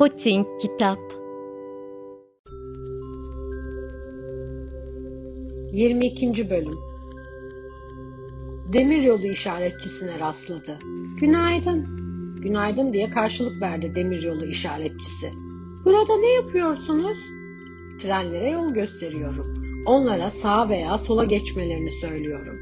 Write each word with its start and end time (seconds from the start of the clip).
Poçink 0.00 0.46
Kitap 0.60 0.98
22. 5.72 6.50
Bölüm 6.50 6.74
Demiryolu 8.72 9.26
işaretçisine 9.26 10.18
rastladı. 10.18 10.78
Günaydın. 11.20 11.86
Günaydın 12.42 12.92
diye 12.92 13.10
karşılık 13.10 13.62
verdi 13.62 13.94
demiryolu 13.94 14.46
işaretçisi. 14.46 15.32
Burada 15.84 16.16
ne 16.16 16.28
yapıyorsunuz? 16.28 17.18
Trenlere 18.02 18.50
yol 18.50 18.74
gösteriyorum. 18.74 19.46
Onlara 19.86 20.30
sağa 20.30 20.68
veya 20.68 20.98
sola 20.98 21.24
geçmelerini 21.24 21.90
söylüyorum. 21.90 22.58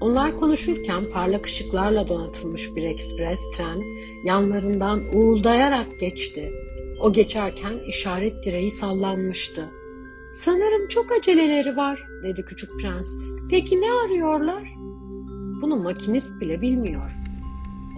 Onlar 0.00 0.36
konuşurken 0.40 1.04
parlak 1.04 1.46
ışıklarla 1.46 2.08
donatılmış 2.08 2.76
bir 2.76 2.82
ekspres 2.82 3.40
tren 3.56 3.80
yanlarından 4.24 5.00
uğuldayarak 5.14 6.00
geçti. 6.00 6.52
O 7.04 7.12
geçerken 7.12 7.78
işaret 7.78 8.44
direği 8.44 8.70
sallanmıştı. 8.70 9.68
Sanırım 10.34 10.88
çok 10.88 11.12
aceleleri 11.12 11.76
var, 11.76 12.06
dedi 12.22 12.44
küçük 12.44 12.70
prens. 12.80 13.08
Peki 13.50 13.80
ne 13.80 13.92
arıyorlar? 13.92 14.62
Bunu 15.62 15.76
makinist 15.76 16.40
bile 16.40 16.60
bilmiyor. 16.60 17.10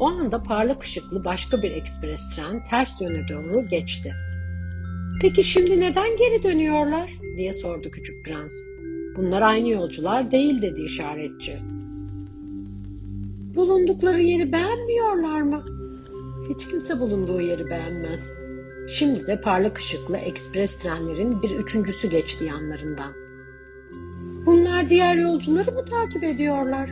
O 0.00 0.06
anda 0.06 0.42
parlak 0.42 0.82
ışıklı 0.82 1.24
başka 1.24 1.62
bir 1.62 1.70
ekspres 1.70 2.20
tren 2.36 2.54
ters 2.70 3.00
yöne 3.00 3.28
doğru 3.28 3.68
geçti. 3.68 4.12
Peki 5.22 5.44
şimdi 5.44 5.80
neden 5.80 6.16
geri 6.16 6.42
dönüyorlar? 6.42 7.10
diye 7.36 7.52
sordu 7.52 7.90
küçük 7.90 8.24
prens. 8.24 8.52
Bunlar 9.16 9.42
aynı 9.42 9.68
yolcular 9.68 10.30
değil 10.30 10.62
dedi 10.62 10.80
işaretçi. 10.80 11.58
Bulundukları 13.54 14.20
yeri 14.20 14.52
beğenmiyorlar 14.52 15.40
mı? 15.40 15.64
Hiç 16.50 16.68
kimse 16.68 17.00
bulunduğu 17.00 17.40
yeri 17.40 17.66
beğenmez. 17.66 18.45
Şimdi 18.88 19.26
de 19.26 19.40
parlak 19.40 19.78
ışıklı 19.78 20.16
ekspres 20.16 20.78
trenlerin 20.78 21.42
bir 21.42 21.50
üçüncüsü 21.50 22.10
geçti 22.10 22.44
yanlarından. 22.44 23.12
Bunlar 24.46 24.88
diğer 24.88 25.14
yolcuları 25.14 25.72
mı 25.72 25.84
takip 25.84 26.24
ediyorlar? 26.24 26.90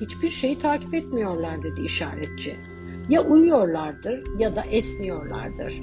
Hiçbir 0.00 0.30
şeyi 0.30 0.58
takip 0.58 0.94
etmiyorlar 0.94 1.62
dedi 1.62 1.80
işaretçi. 1.86 2.56
Ya 3.08 3.22
uyuyorlardır 3.22 4.22
ya 4.38 4.56
da 4.56 4.62
esniyorlardır. 4.62 5.80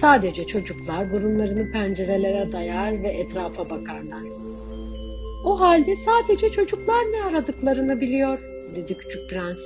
Sadece 0.00 0.46
çocuklar 0.46 1.12
burunlarını 1.12 1.72
pencerelere 1.72 2.52
dayar 2.52 3.02
ve 3.02 3.08
etrafa 3.08 3.70
bakarlar. 3.70 4.24
O 5.44 5.60
halde 5.60 5.96
sadece 5.96 6.50
çocuklar 6.50 7.04
ne 7.12 7.22
aradıklarını 7.24 8.00
biliyor, 8.00 8.36
dedi 8.76 8.98
küçük 8.98 9.30
prens. 9.30 9.58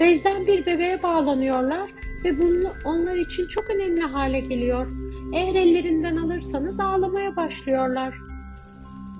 Bezden 0.00 0.46
bir 0.46 0.66
bebeğe 0.66 1.02
bağlanıyorlar 1.02 1.90
ve 2.24 2.38
bunu 2.38 2.72
onlar 2.84 3.16
için 3.16 3.48
çok 3.48 3.70
önemli 3.70 4.02
hale 4.02 4.40
geliyor. 4.40 4.90
Eğer 5.34 5.54
ellerinden 5.54 6.16
alırsanız 6.16 6.80
ağlamaya 6.80 7.36
başlıyorlar. 7.36 8.14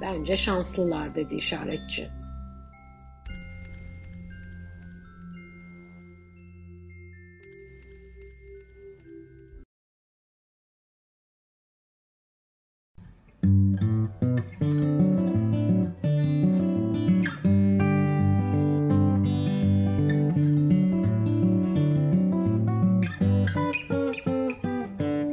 Bence 0.01 0.37
şanslılar 0.37 1.15
dedi 1.15 1.35
işaretçi. 1.35 2.09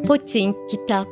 Poçink 0.08 0.56
Kitap 0.70 1.08